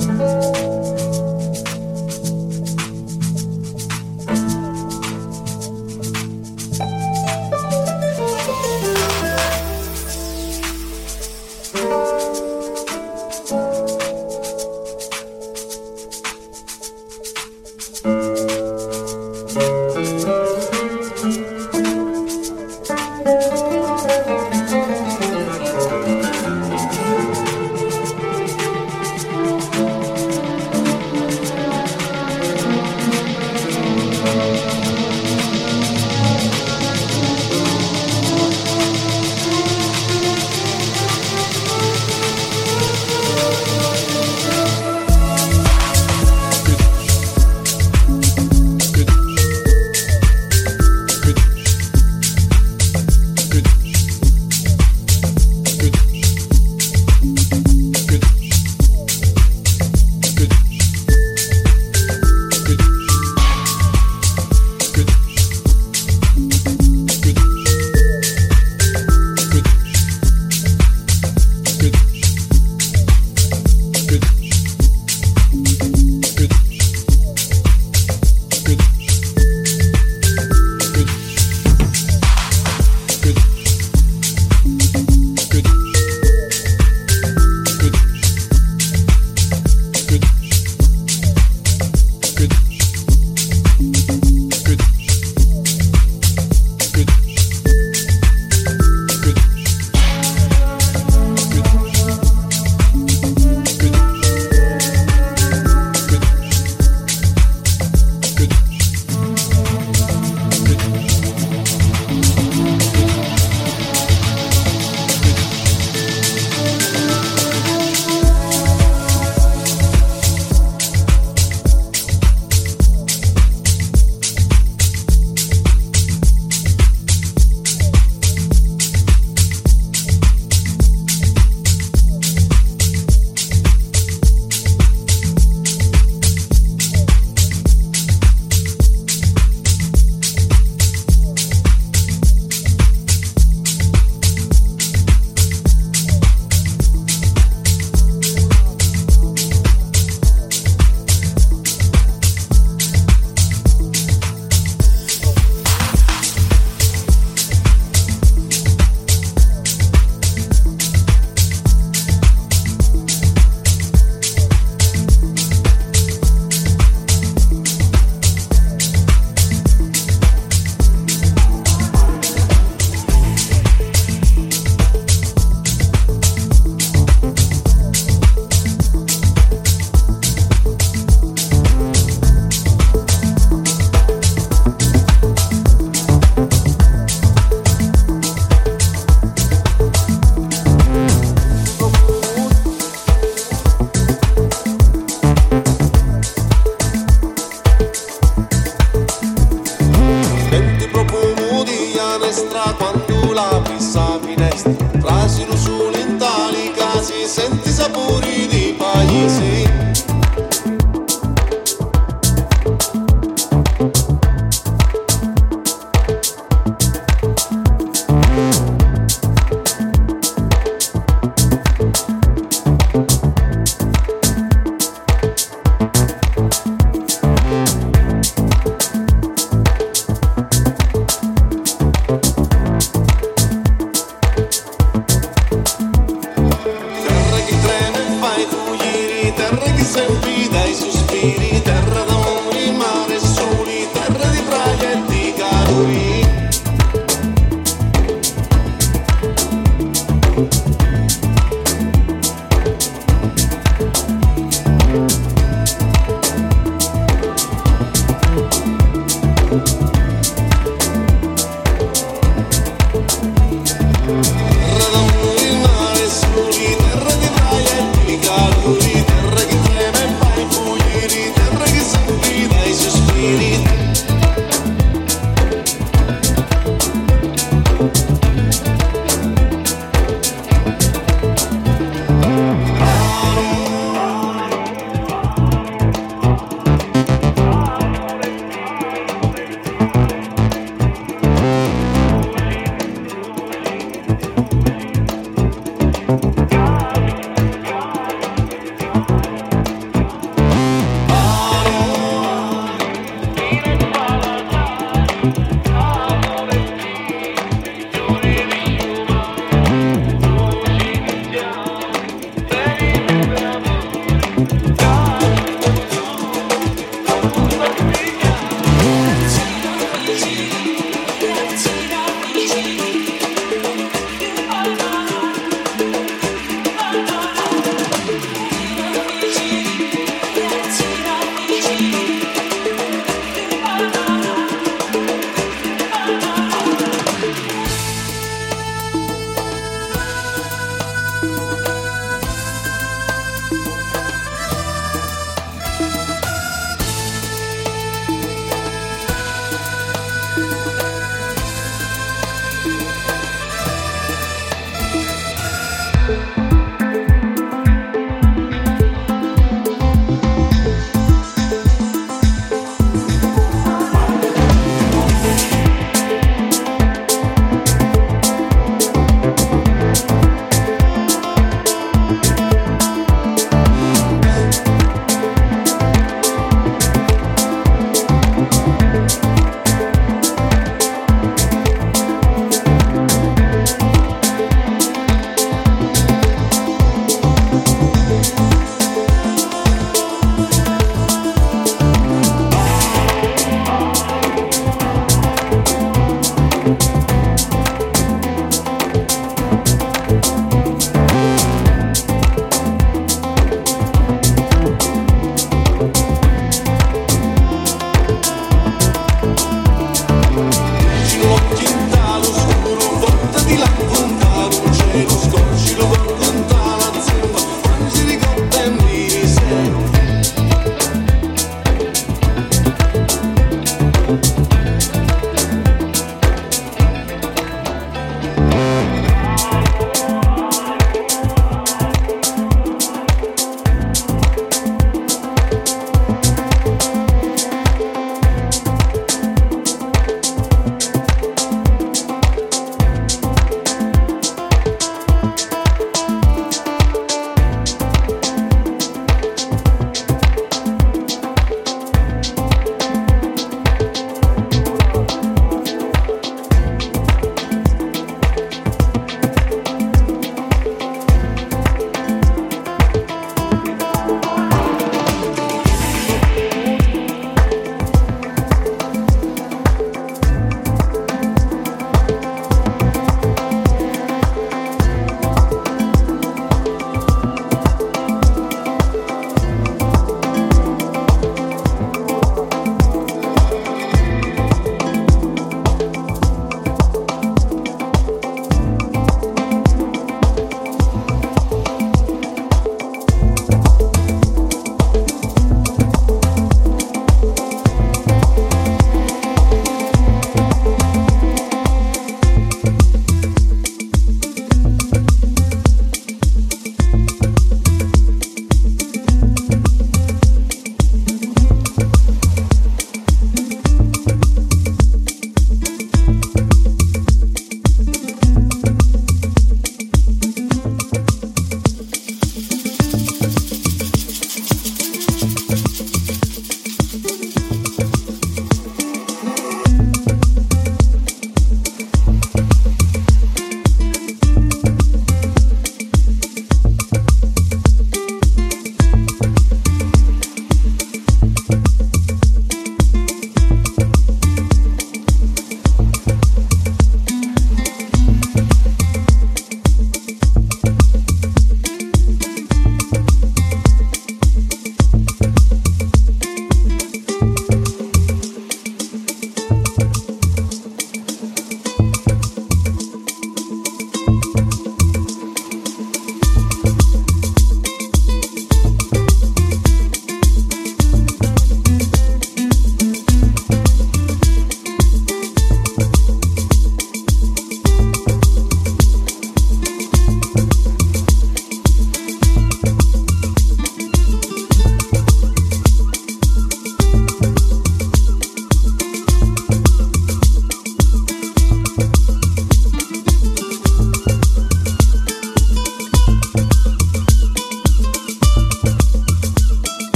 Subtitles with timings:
[0.00, 0.49] terra